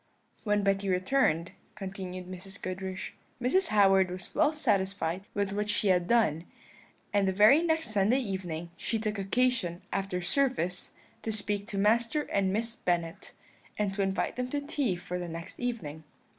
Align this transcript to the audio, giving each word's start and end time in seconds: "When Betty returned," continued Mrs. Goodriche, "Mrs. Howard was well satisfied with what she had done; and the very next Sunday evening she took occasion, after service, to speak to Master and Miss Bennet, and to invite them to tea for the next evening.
"When 0.43 0.63
Betty 0.63 0.89
returned," 0.89 1.51
continued 1.75 2.25
Mrs. 2.27 2.59
Goodriche, 2.59 3.13
"Mrs. 3.39 3.67
Howard 3.67 4.09
was 4.09 4.33
well 4.33 4.51
satisfied 4.51 5.25
with 5.35 5.51
what 5.53 5.69
she 5.69 5.89
had 5.89 6.07
done; 6.07 6.45
and 7.13 7.27
the 7.27 7.31
very 7.31 7.61
next 7.61 7.91
Sunday 7.91 8.17
evening 8.17 8.71
she 8.77 8.97
took 8.97 9.19
occasion, 9.19 9.83
after 9.93 10.19
service, 10.19 10.93
to 11.21 11.31
speak 11.31 11.67
to 11.67 11.77
Master 11.77 12.23
and 12.31 12.51
Miss 12.51 12.75
Bennet, 12.75 13.33
and 13.77 13.93
to 13.93 14.01
invite 14.01 14.37
them 14.37 14.49
to 14.49 14.59
tea 14.61 14.95
for 14.95 15.19
the 15.19 15.29
next 15.29 15.59
evening. 15.59 16.03